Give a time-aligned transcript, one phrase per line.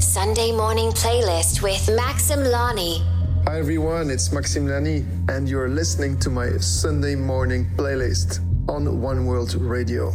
[0.00, 3.04] Sunday morning playlist with Maxim Lany.
[3.44, 9.26] Hi everyone, it's Maxim Lany, and you're listening to my Sunday morning playlist on One
[9.26, 10.10] World Radio.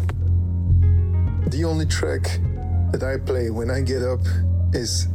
[1.50, 2.24] The only track
[2.94, 4.22] that I play when I get up
[4.74, 5.06] is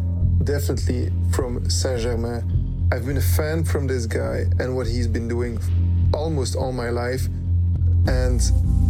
[0.44, 2.88] definitely from Saint Germain.
[2.92, 5.58] I've been a fan from this guy and what he's been doing
[6.14, 7.26] almost all my life.
[8.06, 8.40] And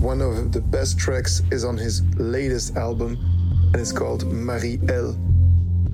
[0.01, 3.17] one of the best tracks is on his latest album,
[3.73, 5.17] and it's called Marie L.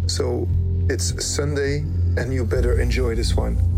[0.06, 0.46] So
[0.88, 1.78] it's Sunday,
[2.16, 3.75] and you better enjoy this one.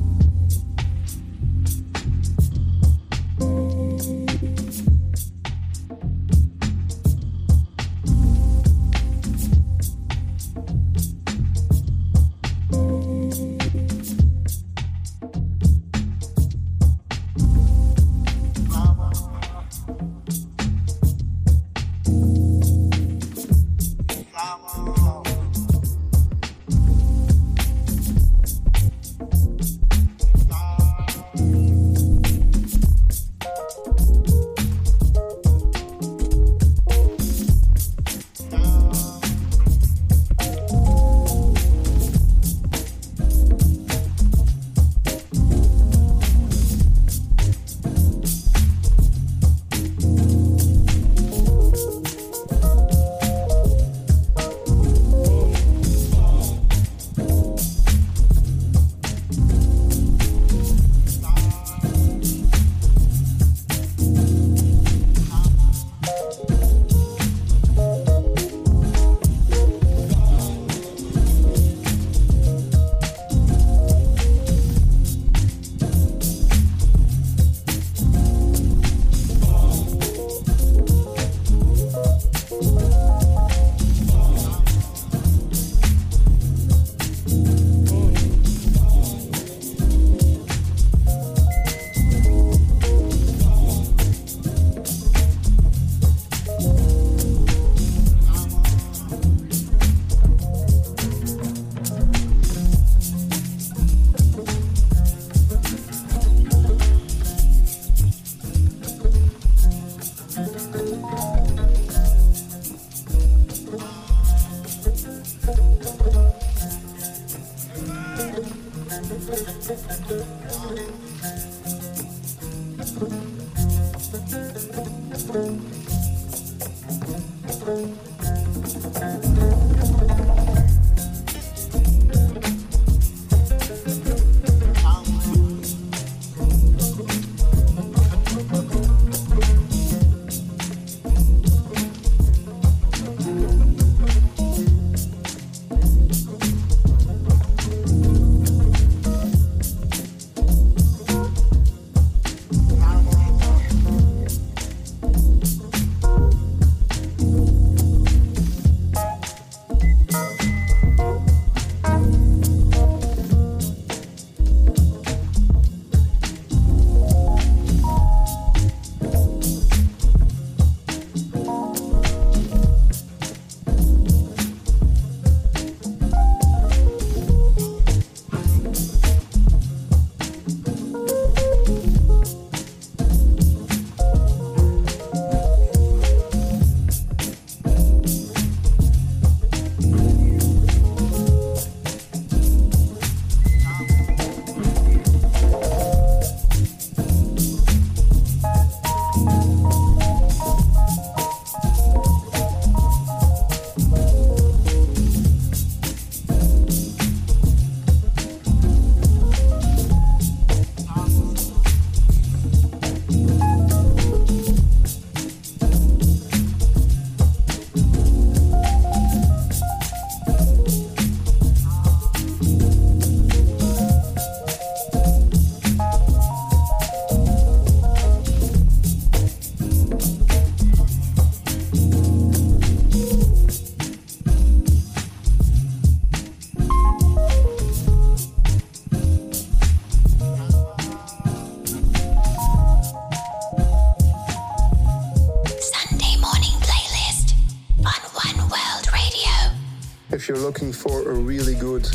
[250.48, 251.86] Looking for a really good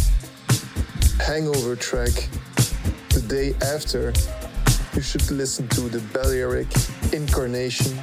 [1.20, 2.14] hangover track
[3.10, 4.14] the day after,
[4.94, 6.68] you should listen to the Balearic
[7.12, 7.98] Incarnation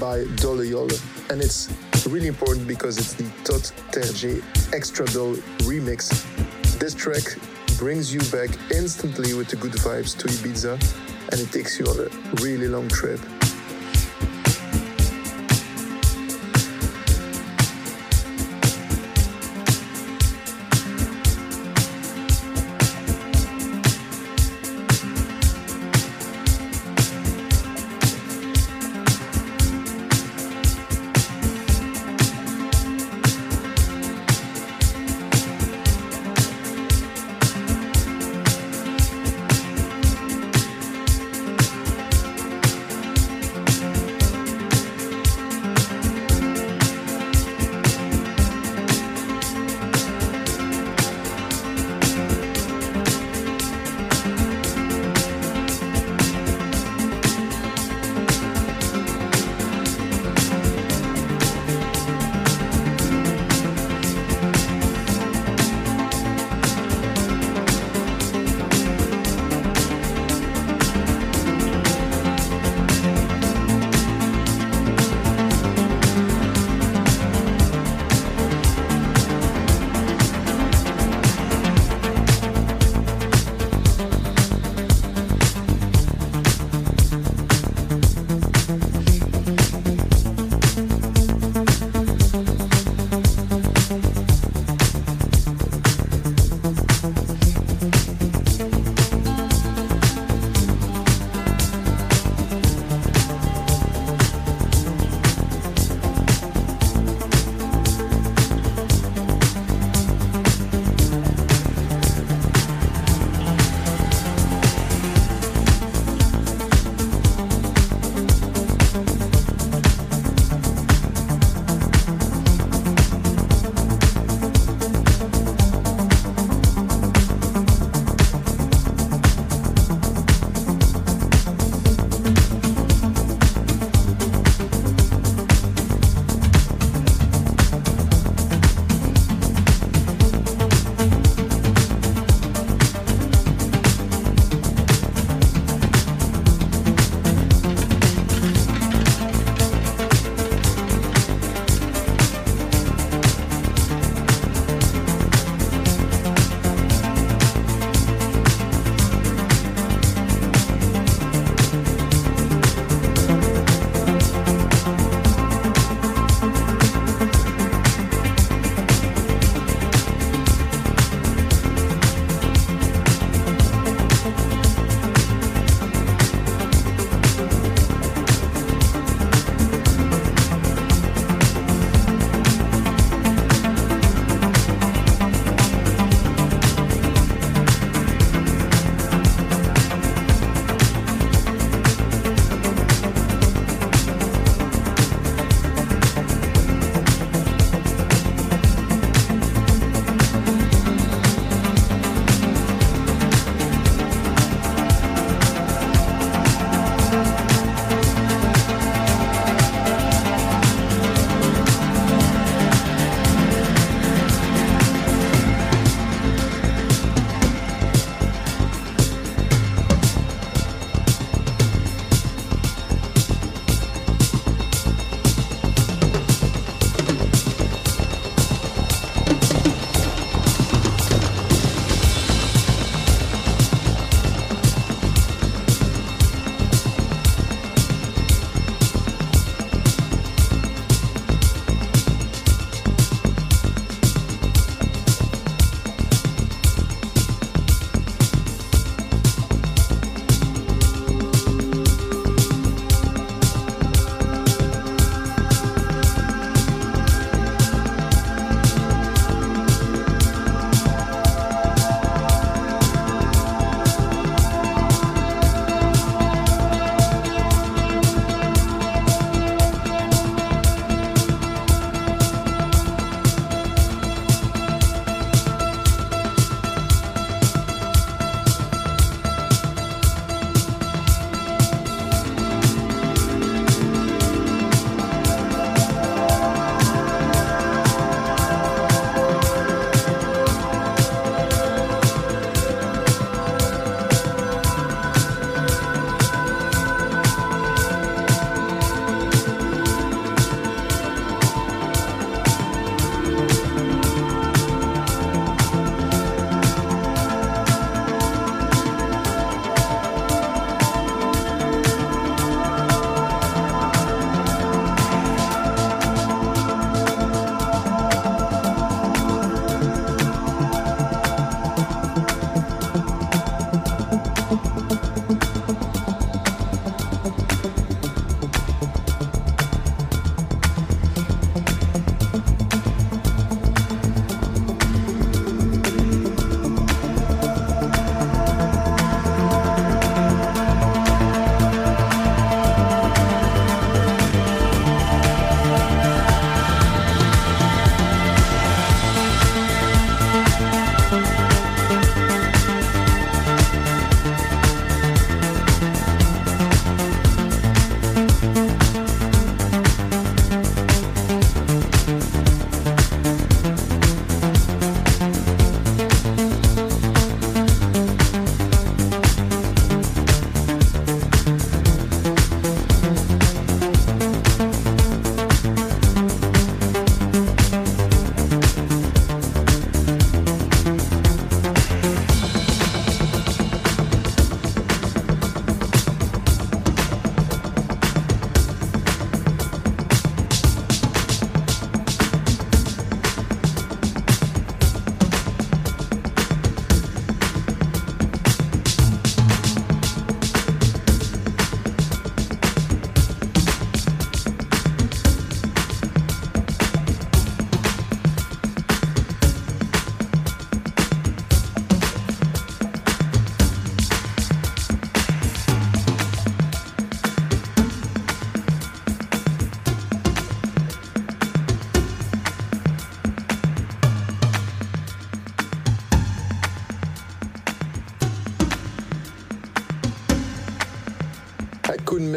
[0.00, 0.98] by Dolle Jolle.
[1.30, 1.70] And it's
[2.06, 4.42] Really important because it's the Todd Terje
[4.74, 6.10] Extra Dull remix.
[6.78, 7.24] This track
[7.78, 10.74] brings you back instantly with the good vibes to Ibiza
[11.32, 13.20] and it takes you on a really long trip.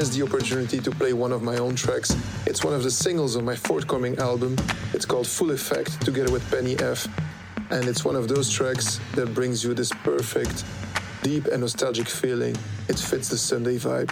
[0.07, 2.15] The opportunity to play one of my own tracks.
[2.47, 4.55] It's one of the singles of my forthcoming album.
[4.93, 7.07] It's called Full Effect, together with Penny F.
[7.69, 10.63] And it's one of those tracks that brings you this perfect,
[11.21, 12.55] deep and nostalgic feeling.
[12.87, 14.11] It fits the Sunday vibe.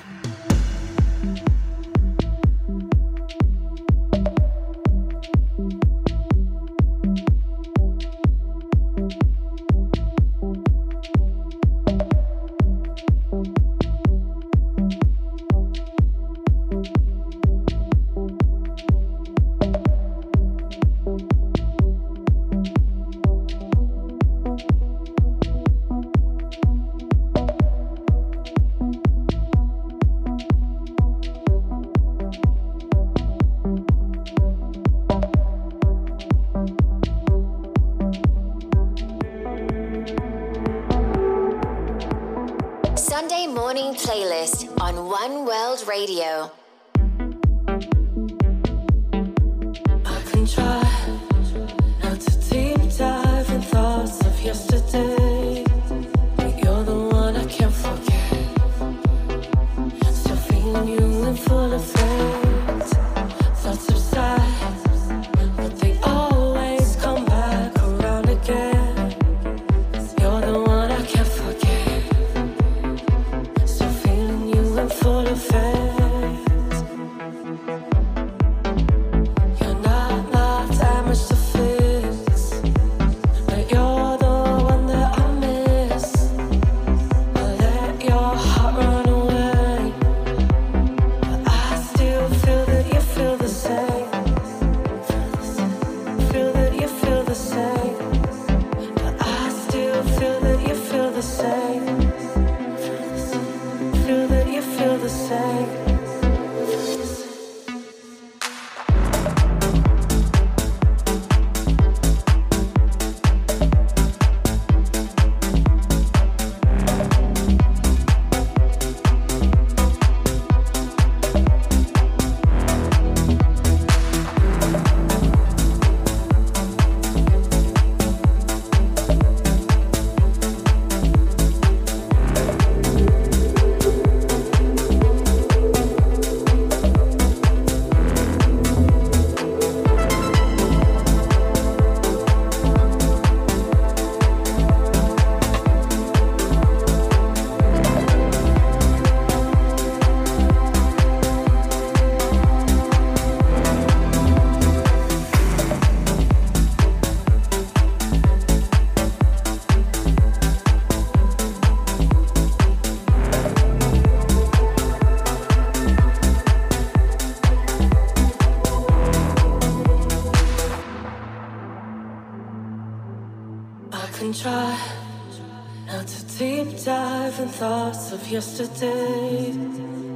[178.27, 179.51] Yesterday,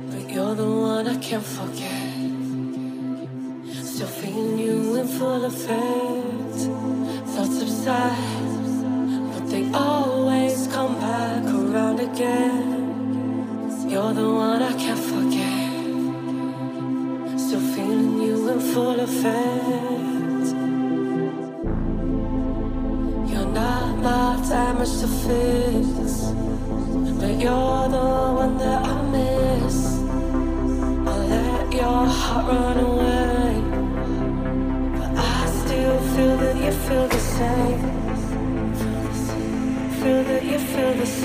[0.09, 2.15] but you're the one I can't forget.
[3.85, 6.55] Still feeling you in full effect.
[7.31, 8.51] Thoughts subside,
[9.33, 12.87] but they always come back around again.
[13.87, 15.69] You're the one I can't forget.
[17.39, 20.47] Still feeling you in full effect.
[23.31, 25.58] You're not my damage to fix.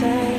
[0.00, 0.33] Feel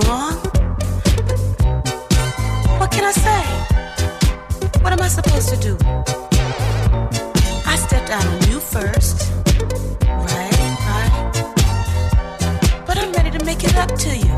[0.00, 0.34] wrong?
[2.78, 3.42] What can I say?
[4.82, 5.76] What am I supposed to do?
[7.66, 9.30] I stepped out on you first,
[10.08, 10.58] right?
[10.88, 11.12] Right?
[12.86, 14.31] But I'm ready to make it up to you.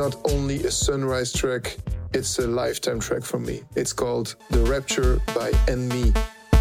[0.00, 1.76] Not only a sunrise track,
[2.14, 3.60] it's a lifetime track for me.
[3.76, 6.12] It's called The Rapture by &ME.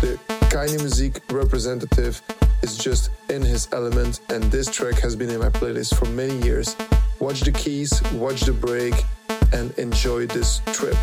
[0.02, 0.20] The
[0.52, 2.22] Keinemusik representative
[2.64, 6.38] is just in his element, and this track has been in my playlist for many
[6.46, 6.76] years.
[7.22, 8.94] Watch the keys, watch the break,
[9.54, 10.98] and enjoy this trip.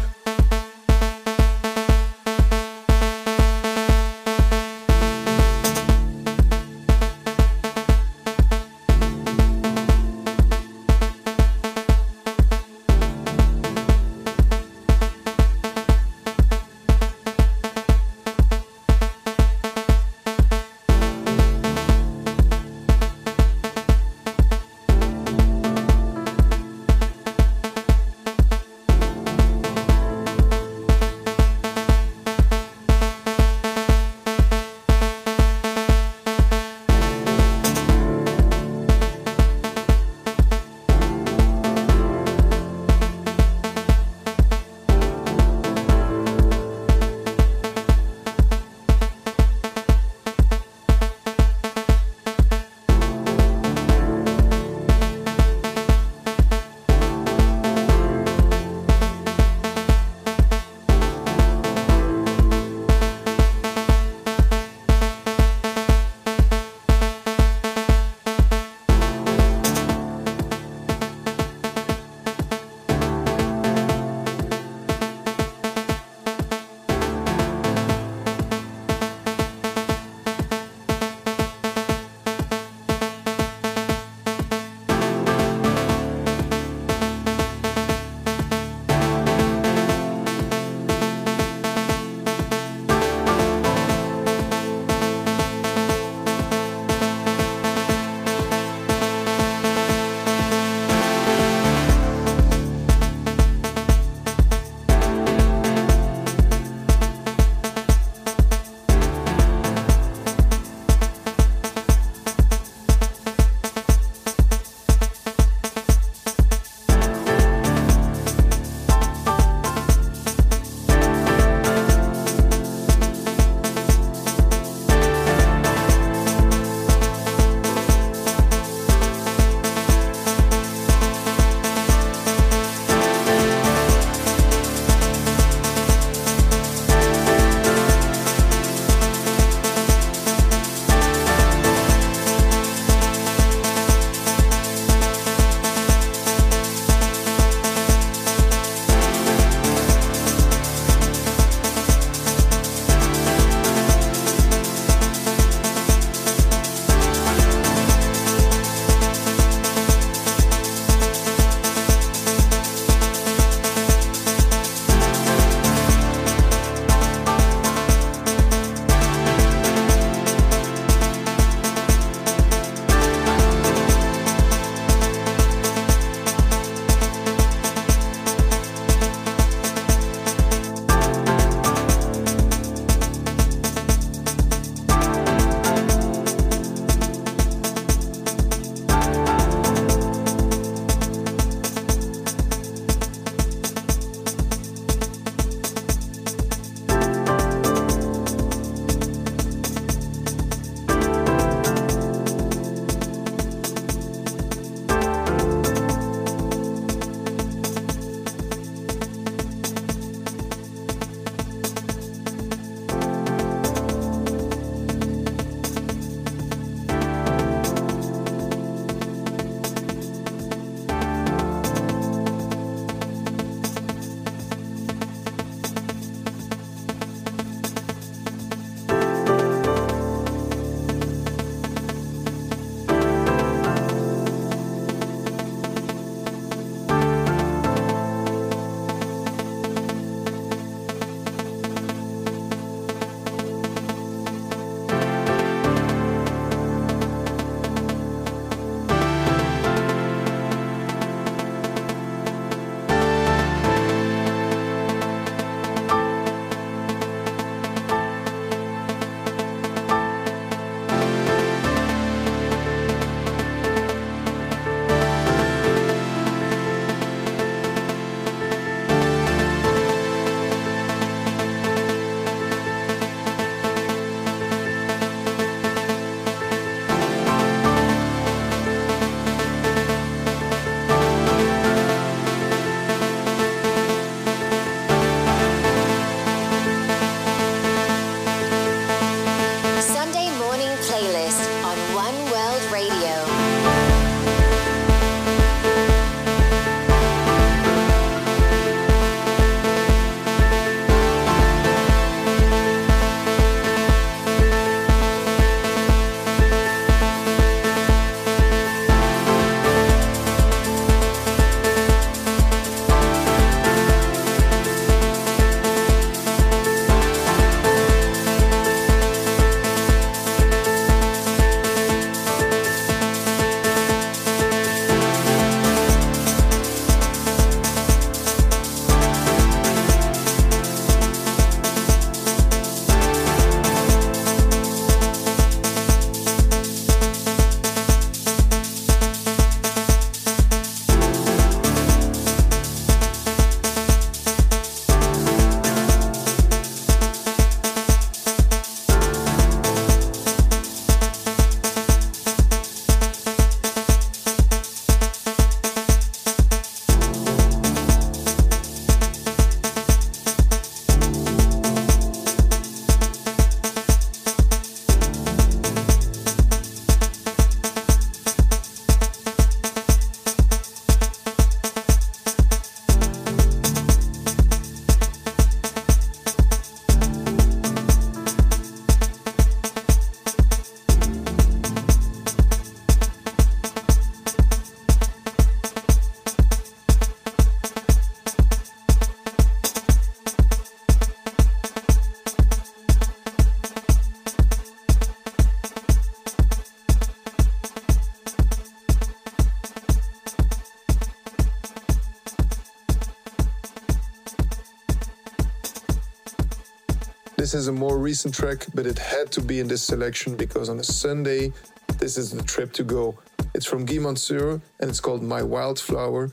[407.57, 410.79] Is a more recent track, but it had to be in this selection because on
[410.79, 411.55] a Sunday,
[411.99, 413.17] this is the trip to go.
[413.55, 416.33] It's from Guy Mantzur and it's called My Wildflower.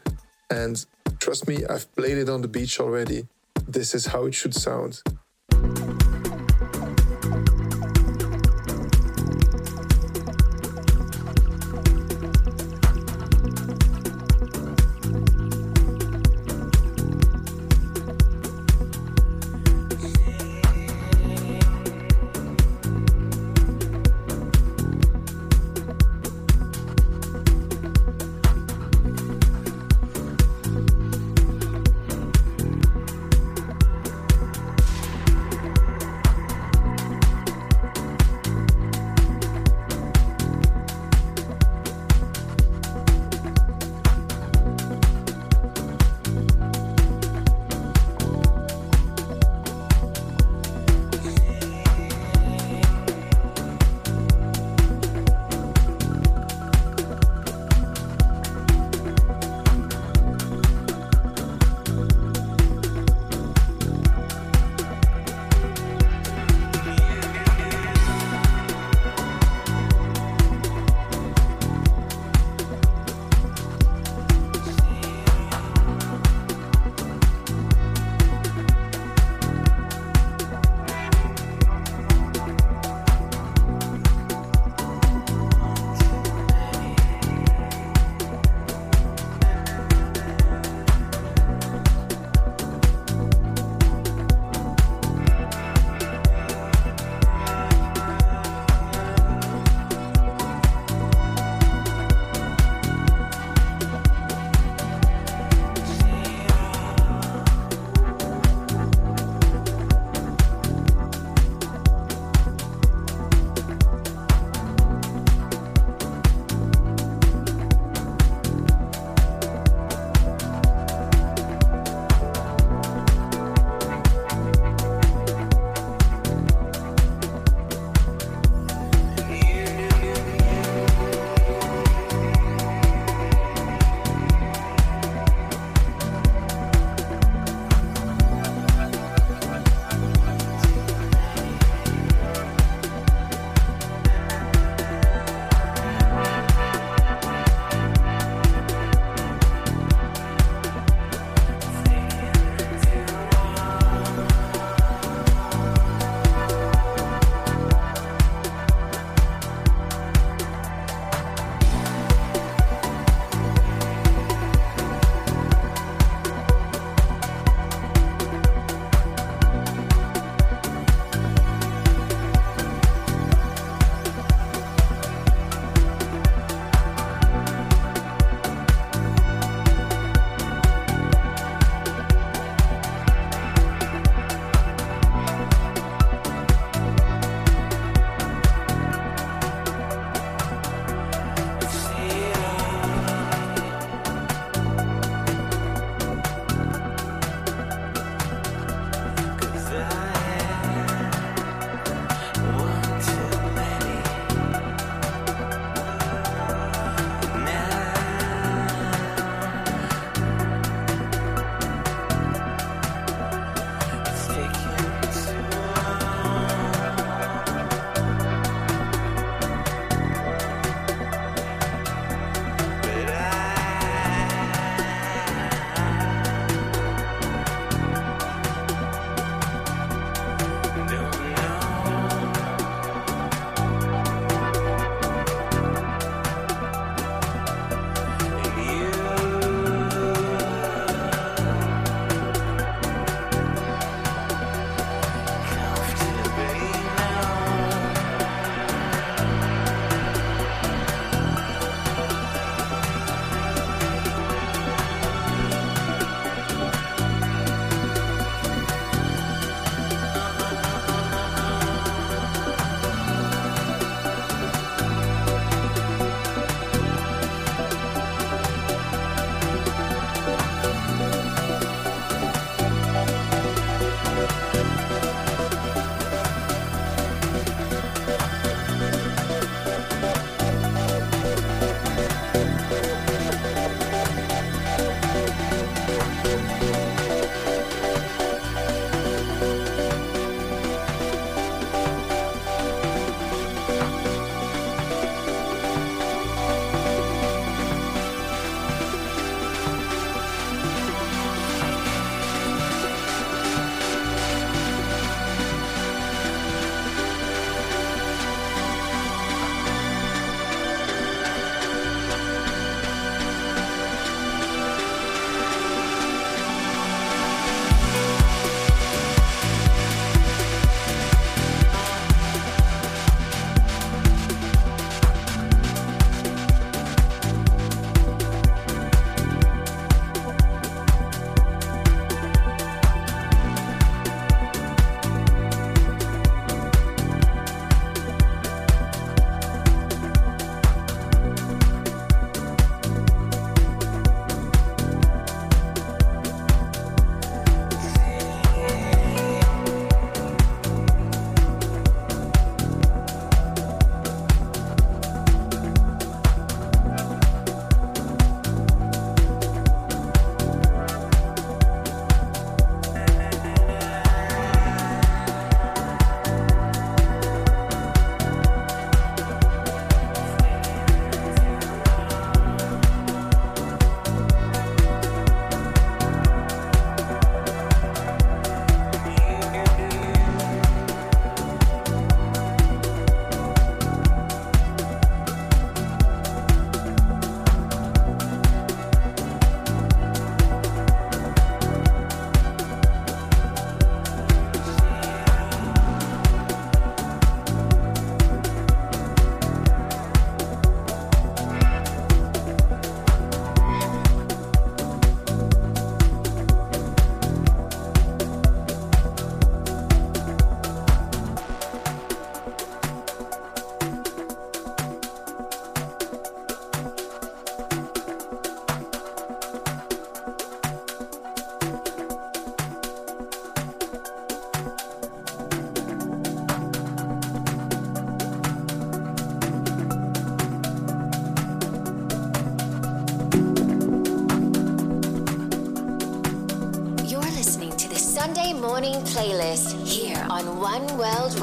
[0.50, 0.86] And
[1.20, 3.26] trust me, I've played it on the beach already.
[3.66, 5.02] This is how it should sound.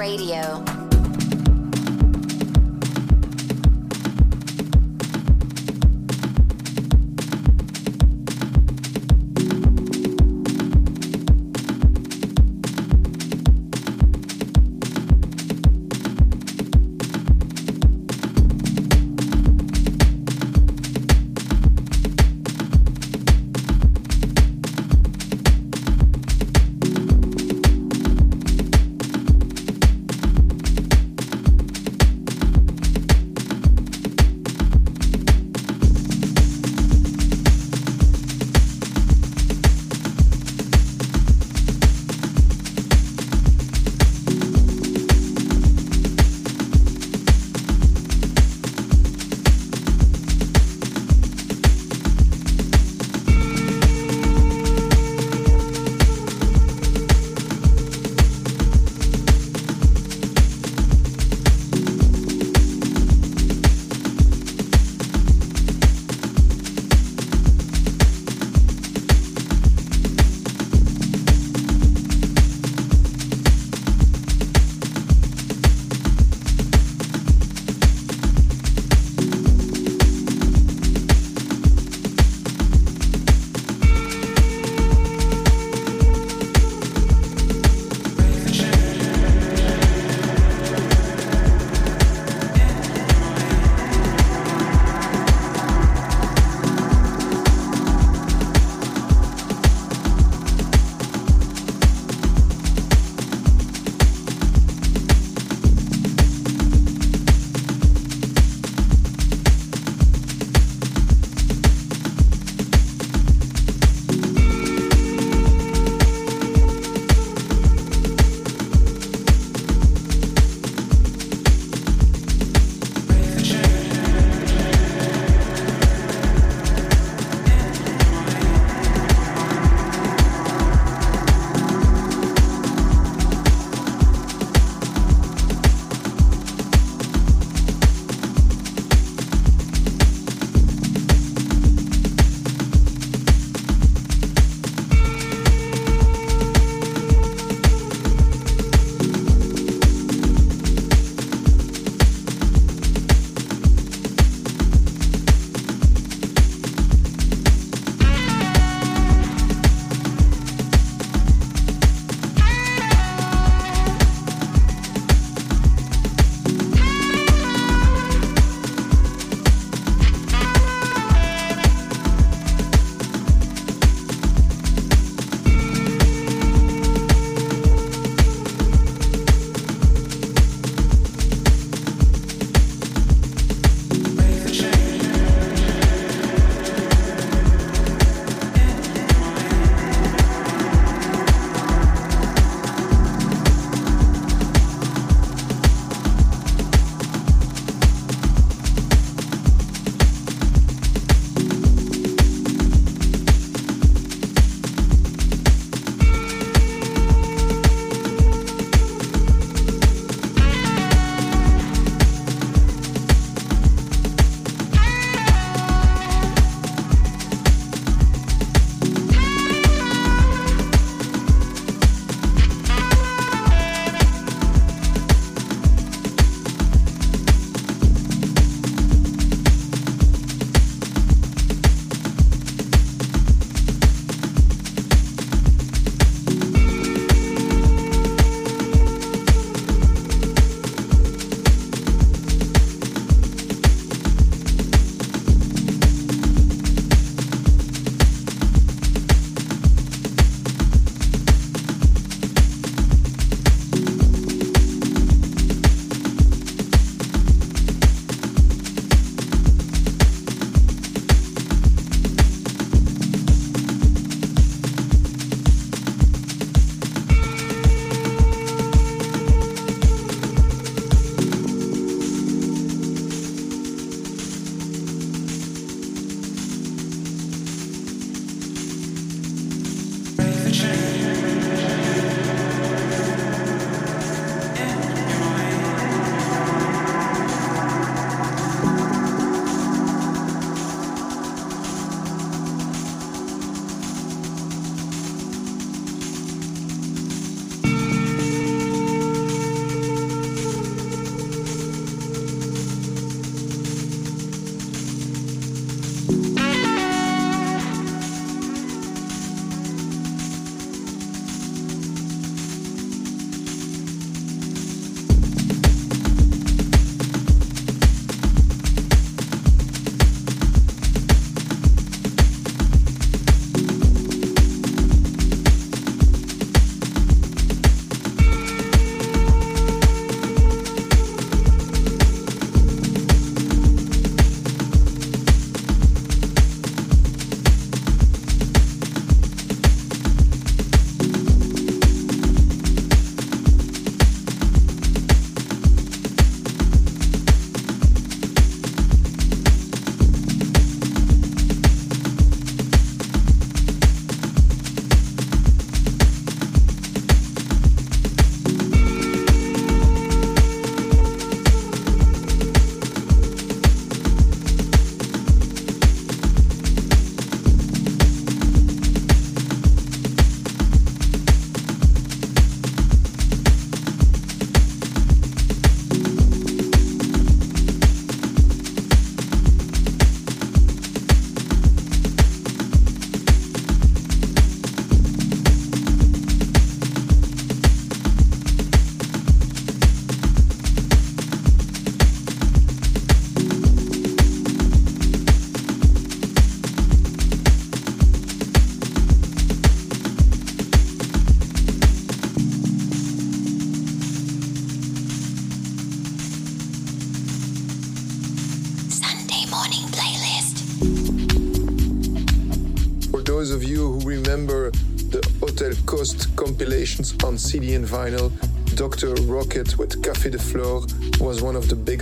[0.00, 0.69] Radio.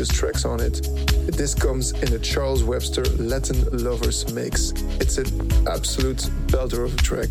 [0.09, 0.83] Tracks on it.
[1.27, 4.73] This comes in a Charles Webster Latin Lovers mix.
[5.01, 5.27] It's an
[5.69, 7.31] absolute belter of a track.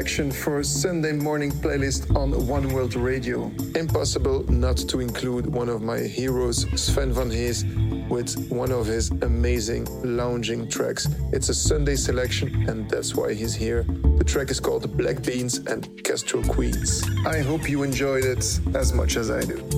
[0.00, 3.52] Selection for Sunday morning playlist on One World Radio.
[3.74, 7.66] Impossible not to include one of my heroes, Sven van Hees,
[8.08, 11.06] with one of his amazing lounging tracks.
[11.34, 13.82] It's a Sunday selection, and that's why he's here.
[14.16, 17.04] The track is called Black Beans and Castro Queens.
[17.26, 19.69] I hope you enjoyed it as much as I do.